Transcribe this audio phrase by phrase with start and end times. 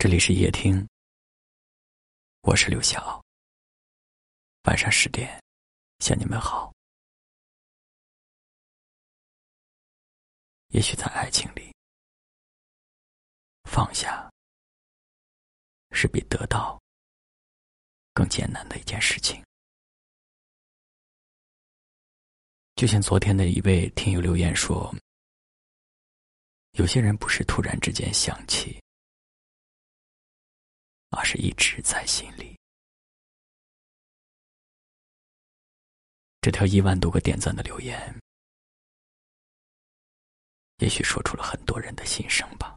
[0.00, 0.88] 这里是夜听，
[2.42, 3.20] 我是刘晓。
[4.62, 5.42] 晚上十点，
[5.98, 6.72] 向你们好。
[10.68, 11.74] 也许在爱情里，
[13.64, 14.32] 放下
[15.90, 16.80] 是比得到
[18.14, 19.44] 更艰难的一件事情。
[22.76, 24.94] 就像昨天的一位听友留言说
[26.78, 28.80] ：“有些人不是突然之间想起，
[31.10, 32.56] 而是一直在心里。”
[36.40, 38.14] 这条一万多个点赞的留言，
[40.78, 42.74] 也许说出了很多人的心声吧。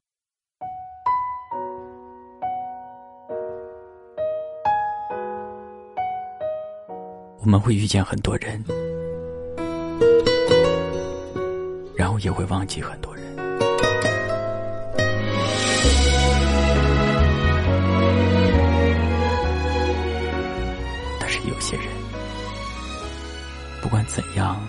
[7.40, 8.64] 我们会遇见很多人。
[11.96, 13.31] 然后也会忘记很多人，
[21.62, 21.86] 些人，
[23.82, 24.60] 不管怎样，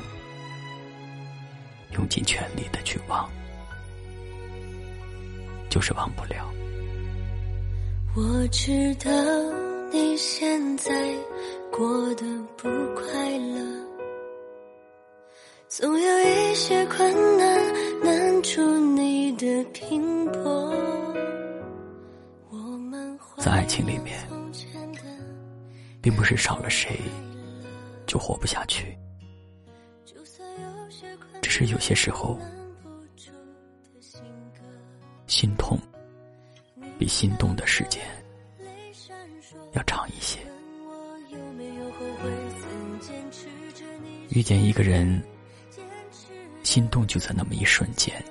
[1.94, 3.28] 用尽全力的去忘，
[5.68, 6.48] 就是忘不了。
[8.14, 9.10] 我知道
[9.90, 10.92] 你现在
[11.70, 12.24] 过得
[12.56, 13.82] 不快乐。
[15.68, 18.60] 总有一些困难难住
[18.94, 20.70] 你的拼搏。
[23.38, 24.20] 在爱情里面，
[26.02, 27.00] 并不是少了谁
[28.06, 28.98] 就活不下去，
[31.40, 32.38] 只是有些时候，
[35.26, 35.78] 心痛
[36.98, 38.02] 比心动的时间
[39.72, 40.40] 要长一些。
[44.30, 45.22] 遇见一个人。
[46.62, 48.24] 心动就在那么一瞬间，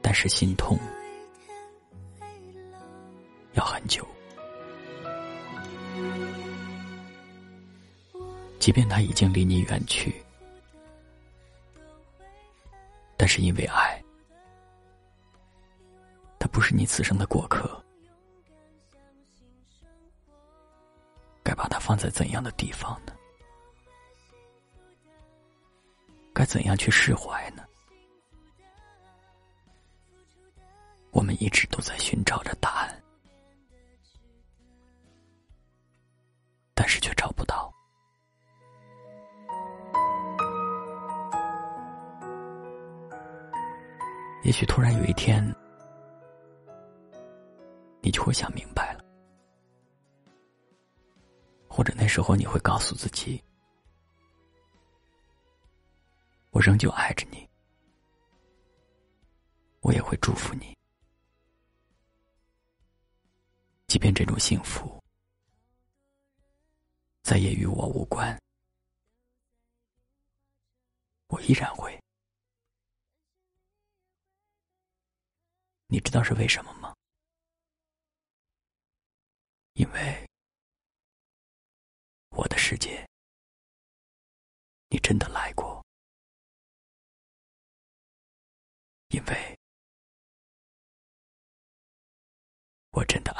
[0.00, 0.76] 但是心痛
[8.68, 10.22] 即便他已经离你远去，
[13.16, 14.04] 但是因为爱，
[16.38, 17.82] 他不是你此生的过客，
[21.42, 23.14] 该把它放在怎样的地方呢？
[26.34, 27.64] 该怎样去释怀呢？
[31.10, 32.54] 我们一直都在寻找着
[44.48, 45.44] 也许突然有一天，
[48.00, 49.04] 你就会想明白了，
[51.68, 53.44] 或者那时候你会告诉自己。
[56.48, 57.46] 我仍旧爱着你，
[59.82, 60.74] 我也会祝福你。
[63.86, 64.98] 即便这种幸福
[67.20, 68.34] 再也与我无关，
[71.26, 71.94] 我依然会。
[75.90, 76.94] 你知道是为什么吗？
[79.72, 80.28] 因为
[82.28, 83.08] 我的世界，
[84.90, 85.82] 你真的来过。
[89.08, 89.58] 因为，
[92.90, 93.32] 我真的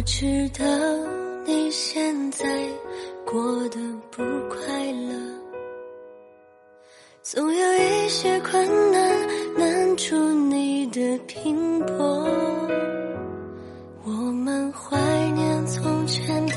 [0.00, 0.64] 我知道
[1.44, 2.46] 你现在
[3.26, 3.78] 过得
[4.10, 5.14] 不快乐，
[7.22, 9.28] 总有一些困难
[9.58, 10.16] 难住
[10.48, 12.26] 你的拼搏。
[14.02, 14.96] 我们怀
[15.32, 16.54] 念从前的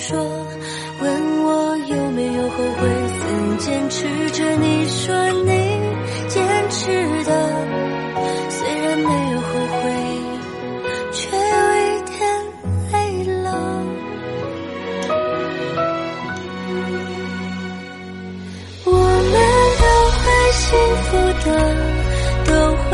[0.00, 0.18] 说，
[1.00, 2.88] 问我有没有后悔，
[3.20, 4.44] 曾坚持着。
[4.56, 5.14] 你说
[5.44, 5.50] 你
[6.28, 6.90] 坚持
[7.24, 7.30] 的，
[8.50, 9.82] 虽然没有后悔，
[11.12, 11.42] 却有
[11.76, 12.14] 一点
[12.92, 12.94] 累
[13.42, 13.46] 了。
[18.84, 19.34] 我们
[19.80, 19.84] 都
[20.20, 20.62] 会幸
[21.04, 21.48] 福的，
[22.44, 22.52] 都
[22.90, 22.92] 会。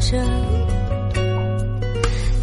[0.00, 0.16] 着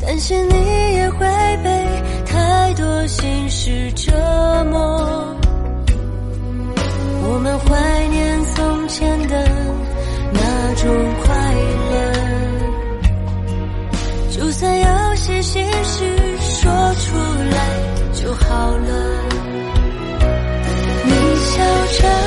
[0.01, 1.19] 担心你也会
[1.63, 1.85] 被
[2.25, 4.11] 太多心事折
[4.71, 5.35] 磨。
[7.29, 9.49] 我们怀念从前的
[10.31, 10.87] 那种
[11.23, 11.35] 快
[11.91, 11.93] 乐
[14.31, 16.05] 就算有些心事
[16.39, 17.17] 说出
[17.51, 17.57] 来
[18.13, 18.89] 就好了。
[21.05, 21.55] 你笑
[21.99, 22.26] 着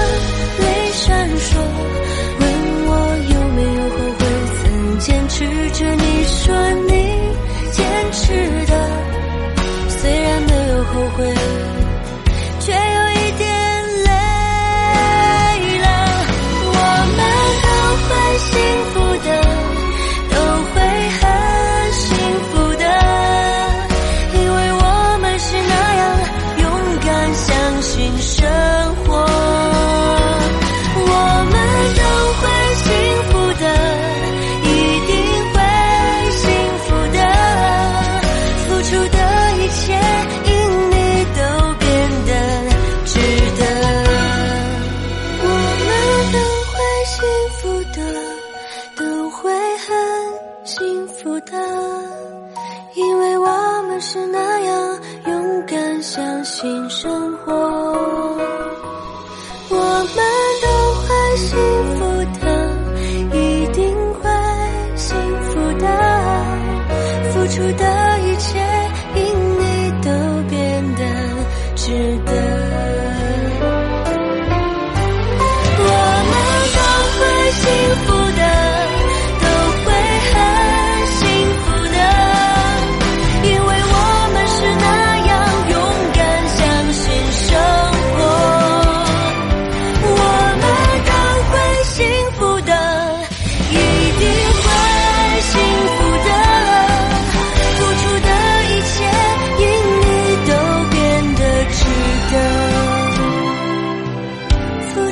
[56.51, 58.50] 新生活。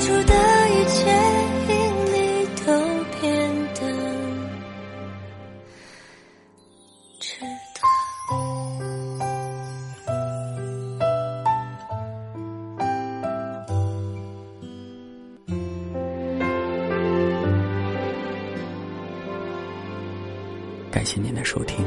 [0.09, 0.35] 当初的
[0.71, 1.05] 一切
[1.69, 1.75] 因
[2.07, 2.17] 你
[2.65, 2.73] 都
[3.21, 3.21] 变
[3.75, 3.81] 得
[7.21, 7.29] 值
[7.75, 7.81] 得
[20.91, 21.85] 感谢您的收听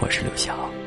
[0.00, 0.79] 我是刘晓。